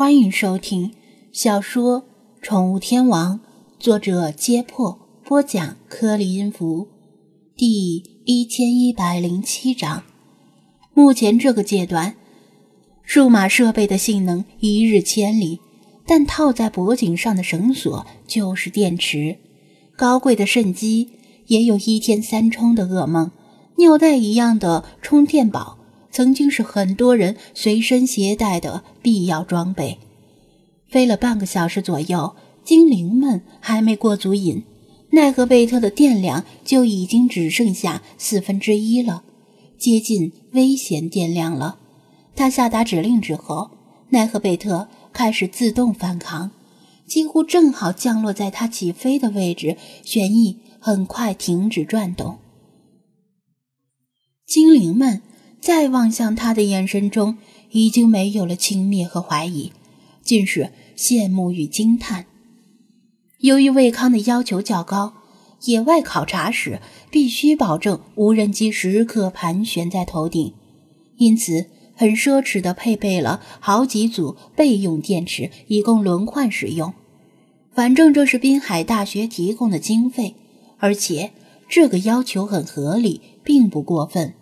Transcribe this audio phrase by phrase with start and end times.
[0.00, 0.94] 欢迎收听
[1.30, 2.00] 小说
[2.40, 3.38] 《宠物天王》，
[3.78, 6.88] 作者：揭破，播讲：颗粒音符，
[7.54, 10.02] 第一千一百零七章。
[10.94, 12.14] 目前这个阶段，
[13.02, 15.60] 数码设备的性能一日千里，
[16.06, 19.36] 但套在脖颈上的绳索就是电池。
[19.98, 21.10] 高贵的肾机
[21.48, 23.32] 也有一天三充的噩梦，
[23.76, 25.76] 尿袋一样的充电宝。
[26.20, 29.96] 曾经是很多人随身携带的必要装备。
[30.86, 34.62] 飞了半个小时左右，精灵们还没过足瘾，
[35.12, 39.24] 奈何贝特的电量就已经只剩下四分之一了，
[39.78, 41.78] 接近危险电量了。
[42.36, 43.70] 他下达指令之后，
[44.10, 46.50] 奈何贝特开始自动反抗，
[47.06, 52.36] 几乎正好降落在他起飞的位置，旋翼很快停止转动。
[54.46, 55.22] 精灵们。
[55.70, 57.38] 再望向他的眼神中，
[57.70, 59.70] 已经没有了轻蔑和怀疑，
[60.20, 62.26] 尽是羡慕与惊叹。
[63.38, 65.12] 由于卫康的要求较高，
[65.66, 70.52] 野外考察时必须保证无人机时刻盘旋在头顶，
[71.18, 76.92] 因此很奢侈地配备了好几组备用电池，以供轮换使用。
[77.72, 80.34] 反正这是滨海大学提供的经费，
[80.78, 81.30] 而且
[81.68, 84.34] 这个要求很合理，并不过分。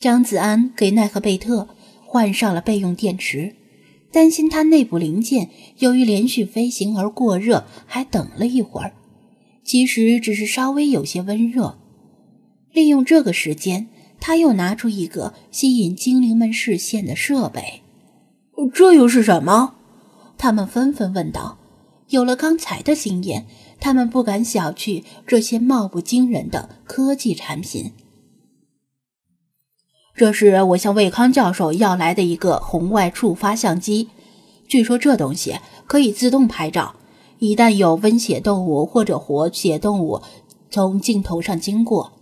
[0.00, 1.68] 张子安给奈何贝特
[2.06, 3.54] 换上了备用电池，
[4.10, 8.94] 担心它内部零件由于连续飞行而过热，还等了一会儿。
[9.62, 11.78] 其实只是稍微有些温热。
[12.72, 17.82] 利用这个时间，他又拿出一个吸引精灵们视线的设备。
[18.72, 19.74] 这又是什么？
[20.38, 21.58] 他们纷纷问道。
[22.08, 23.44] 有了刚才的经验，
[23.78, 27.92] 他们不敢小觑这些貌不惊人的科技产品。
[30.20, 34.10] 这是我向魏康教授要来的一个红外触发相机，
[34.68, 36.94] 据说这东西可以自动拍照，
[37.38, 40.20] 一旦有温血动物或者活血动物
[40.70, 42.12] 从镜头上经过，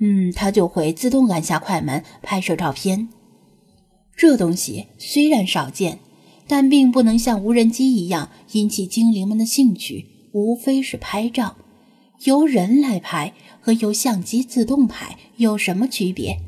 [0.00, 3.08] 嗯，它就会自动按下快门拍摄照片。
[4.16, 6.00] 这东西虽然少见，
[6.48, 11.54] 但并不能像无人机一样引起精灵们的兴趣，无非是拍照。
[12.24, 16.40] 由人来拍和由相机自动拍有什么区别？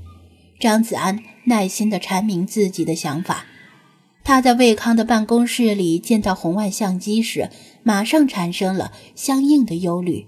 [0.59, 3.47] 张子安耐心地阐明自己的想法。
[4.25, 7.51] 他在魏康的办公室里见到红外相机时，
[7.83, 10.27] 马上产生了相应的忧虑：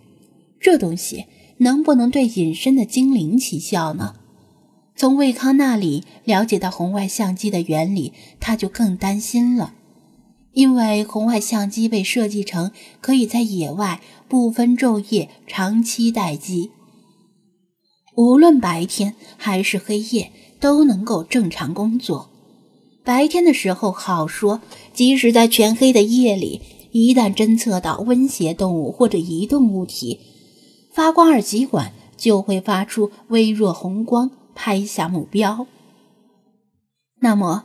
[0.59, 1.27] 这东西
[1.59, 4.15] 能不能对隐身的精灵起效呢？
[4.97, 9.75] 从魏康那里了解到红外相机的原理，他就更担心了。
[10.53, 16.71] 因为红外相机被设计成可以在野外不分昼夜长期待机。
[18.21, 22.29] 无论白天还是黑夜，都能够正常工作。
[23.03, 24.61] 白天的时候好说，
[24.93, 26.61] 即使在全黑的夜里，
[26.93, 30.21] 一旦侦测到温血动物或者移动物体，
[30.93, 35.67] 发光二极管就会发出微弱红光，拍下目标。
[37.21, 37.65] 那么，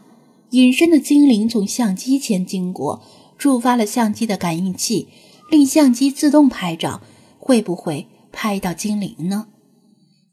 [0.52, 3.02] 隐身的精灵从相机前经过，
[3.38, 5.10] 触发了相机的感应器，
[5.52, 7.02] 令相机自动拍照，
[7.40, 9.48] 会不会拍到精灵呢？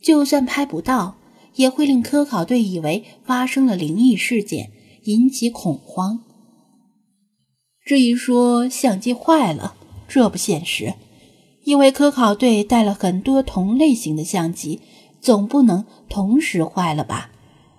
[0.03, 1.17] 就算拍不到，
[1.55, 4.73] 也会令科考队以为发生了灵异事件，
[5.05, 6.25] 引起恐慌。
[7.85, 9.75] 至于说相机坏了，
[10.09, 10.95] 这不现实，
[11.65, 14.81] 因为科考队带了很多同类型的相机，
[15.21, 17.31] 总不能同时坏了吧？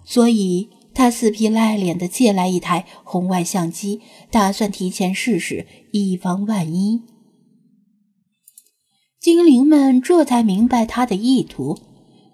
[0.06, 7.02] 所以他死皮赖脸地借来一台红外相机，打算提前试试，以防万一。
[9.20, 11.80] 精灵们这才明白他的意图。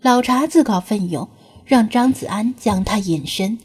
[0.02, 1.28] 老查自告奋勇，
[1.66, 3.58] 让张子安将他隐身，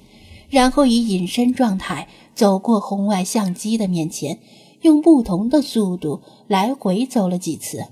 [0.48, 4.40] 然后以隐身状态走过红外相机的面前，
[4.82, 7.86] 用不同的速度来回走了几次。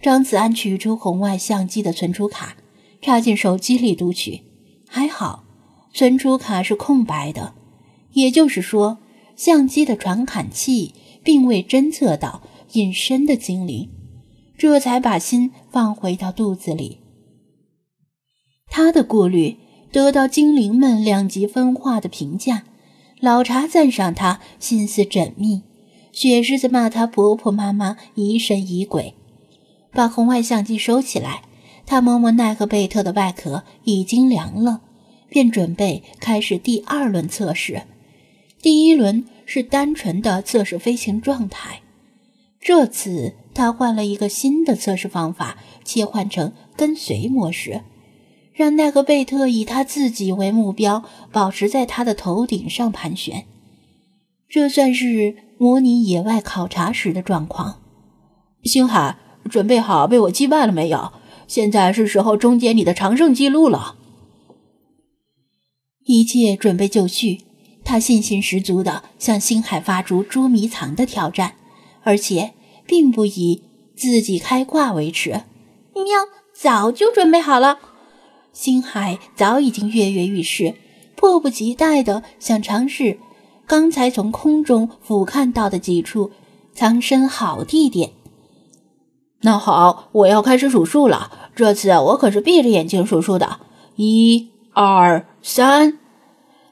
[0.00, 2.56] 张子安取出红外相机的存储卡，
[3.02, 4.42] 插进手机里读取，
[4.86, 5.44] 还好，
[5.92, 7.54] 存储卡是空白的，
[8.12, 8.98] 也就是说，
[9.34, 10.94] 相机的传感器
[11.24, 12.42] 并未侦测到
[12.74, 13.90] 隐身的精灵，
[14.56, 17.00] 这才把心放回到肚子里。
[18.76, 19.56] 他的顾虑
[19.92, 22.64] 得到精灵们两极分化的评价。
[23.20, 25.62] 老查赞赏他心思缜密，
[26.10, 29.14] 雪狮子骂他婆婆妈妈疑神疑鬼。
[29.92, 31.42] 把红外相机收起来，
[31.86, 34.80] 他摸摸奈何贝特的外壳，已经凉了，
[35.28, 37.82] 便准备开始第二轮测试。
[38.60, 41.82] 第一轮是单纯的测试飞行状态，
[42.60, 47.82] 这次他换了一个新的测试方法，切换成跟随模式。
[48.54, 51.02] 让那个贝特以他自己为目标，
[51.32, 53.46] 保持在他的头顶上盘旋。
[54.48, 57.82] 这算是模拟野外考察时的状况。
[58.62, 59.18] 星海，
[59.50, 61.12] 准备好被我击败了没有？
[61.48, 63.96] 现在是时候终结你的长胜记录了。
[66.06, 67.40] 一切准备就绪，
[67.84, 71.54] 他信心十足地向星海发出捉迷藏的挑战，
[72.04, 72.52] 而且
[72.86, 73.64] 并不以
[73.96, 75.42] 自己开挂为耻。
[75.94, 76.04] 喵，
[76.54, 77.78] 早就准备好了。
[78.54, 80.74] 星海早已经跃跃欲试，
[81.16, 83.18] 迫不及待地想尝试
[83.66, 86.30] 刚才从空中俯瞰到的几处
[86.72, 88.12] 藏身好地点。
[89.42, 91.50] 那好，我要开始数数了。
[91.54, 93.60] 这次我可是闭着眼睛数数的，
[93.96, 94.48] 一。
[94.76, 96.00] 二三，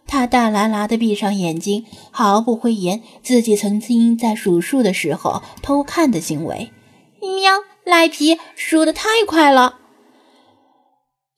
[0.08, 6.72] 他大喇喇的闭上眼睛，毫不讳言自己曾经在数数的时候偷看的行为。
[7.20, 7.52] 喵，
[7.84, 9.81] 赖皮，数的太快了！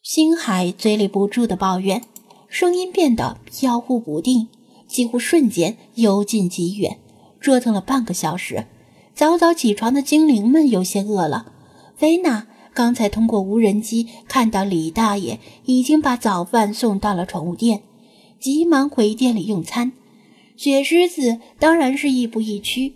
[0.05, 2.03] 星海嘴里不住的抱怨，
[2.51, 4.49] 声音变得飘忽不定，
[4.87, 6.99] 几乎瞬间由近及远。
[7.41, 8.67] 折腾了半个小时，
[9.15, 11.53] 早早起床的精灵们有些饿了。
[11.97, 12.47] 菲娜。
[12.75, 17.83] 刚才通过无人机看到李大爷已经把早饭送到了宠物店，
[18.41, 19.93] 急忙回店里用餐。
[20.57, 22.93] 雪狮子当然是亦步亦趋。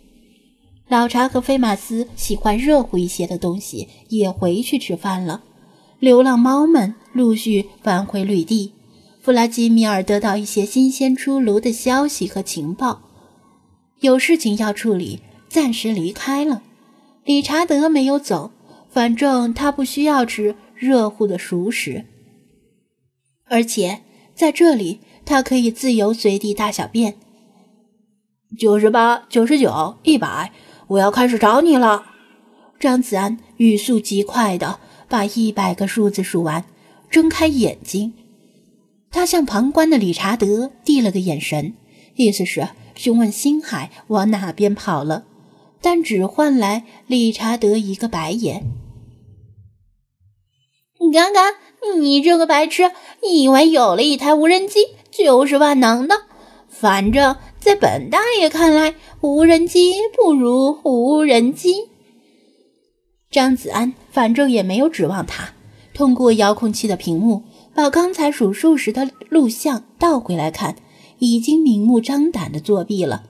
[0.89, 5.43] 老查和菲马斯喜欢热乎一些的东西，也回去吃饭了。
[5.99, 8.73] 流浪猫们陆续返回绿地。
[9.21, 13.01] 弗拉基米尔得到一些新鲜出炉的消息和情报，
[13.99, 16.63] 有事情要处理，暂时离开了。
[17.25, 18.51] 理查德没有走。
[18.91, 22.05] 反正他不需要吃热乎的熟食，
[23.45, 24.01] 而且
[24.33, 27.13] 在这里他可以自由随地大小便。
[28.57, 30.51] 九十八、九十九、一百，
[30.87, 32.03] 我要开始找你了。
[32.79, 36.63] 张子安语速极快的把一百个数字数完，
[37.09, 38.13] 睁开眼睛，
[39.11, 41.73] 他向旁观的理查德递了个眼神，
[42.15, 45.25] 意思是询问星海往哪边跑了。
[45.81, 48.65] 但只换来理查德一个白眼。
[51.13, 51.55] 嘎嘎，
[51.97, 52.91] 你这个白痴，
[53.23, 54.79] 以为有了一台无人机
[55.09, 56.23] 就是万能的？
[56.67, 61.89] 反正在本大爷看来，无人机不如无人机。
[63.31, 65.53] 张子安反正也没有指望他，
[65.93, 67.43] 通过遥控器的屏幕
[67.75, 70.75] 把刚才数数时的录像倒回来看，
[71.19, 73.25] 已经明目张胆的作弊了。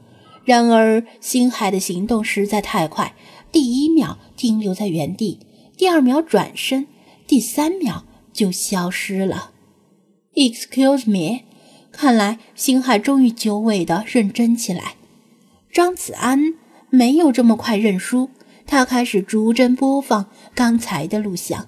[0.45, 3.13] 然而，星海的行动实在太快，
[3.51, 5.39] 第一秒停留在原地，
[5.75, 6.87] 第二秒转身，
[7.27, 9.51] 第三秒就消失了。
[10.33, 11.41] Excuse me，
[11.91, 14.93] 看来星海终于久违的认真起来。
[15.69, 16.53] 张子安
[16.89, 18.29] 没有这么快认输，
[18.69, 21.67] 他开始逐帧播放刚才的录像。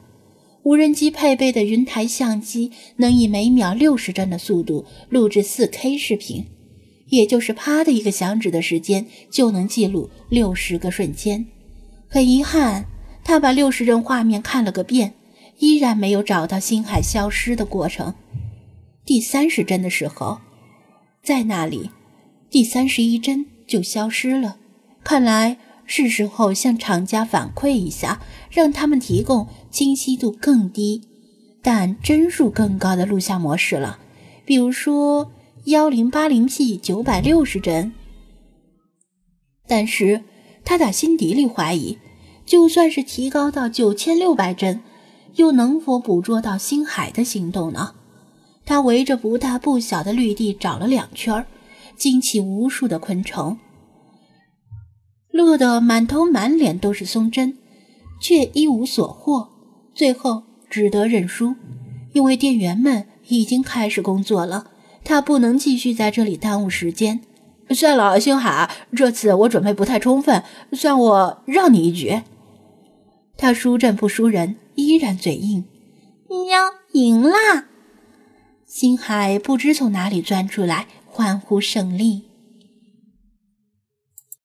[0.61, 6.45] 无人机配备的云台相机能以每秒六十帧的速度录制 4K 视频。
[7.07, 11.47] 也就是啪的一个响指的时间，就能记录六十个瞬间。
[12.07, 12.85] 很遗憾，
[13.23, 15.15] 他把六十帧画面看了个遍，
[15.57, 18.13] 依然没有找到星海消失的过程。
[19.03, 20.37] 第三十帧的时候，
[21.23, 21.89] 在那里，
[22.51, 24.57] 第三十一帧就消失了。
[25.03, 25.57] 看来
[25.91, 31.01] 是时候向厂家反馈一下，让他们提供清晰度更低
[31.61, 33.99] 但帧数更高的录像模式了，
[34.45, 35.29] 比如说。
[35.65, 37.93] 幺零八零 P 九百六十帧，
[39.67, 40.23] 但是
[40.65, 41.99] 他打心底里怀疑，
[42.47, 44.81] 就算是提高到九千六百帧，
[45.35, 47.93] 又能否捕捉到星海的行动呢？
[48.65, 51.45] 他围着不大不小的绿地找了两圈，
[51.95, 53.59] 惊起无数的昆虫，
[55.31, 57.57] 乐得满头满脸都是松针，
[58.19, 59.49] 却一无所获，
[59.93, 61.55] 最后只得认输，
[62.13, 64.67] 因为店员们已经开始工作了。
[65.03, 67.21] 他不能继续在这里耽误时间。
[67.69, 72.21] 算了，星海，这次我准备不太充分，算我让你一局。
[73.37, 75.63] 他输阵不输人，依然嘴硬。
[76.29, 76.59] 喵，
[76.91, 77.65] 赢啦！
[78.65, 82.23] 星海不知从哪里钻出来，欢呼胜利。